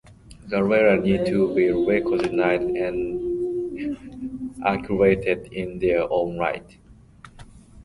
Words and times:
The 0.47 0.59
latter 0.59 0.97
need 0.97 1.27
to 1.27 1.53
be 1.53 1.69
recognised 1.69 2.63
and 2.75 4.57
articulated 4.65 5.53
in 5.53 5.77
their 5.77 6.11
own 6.11 6.39
right. 6.39 6.79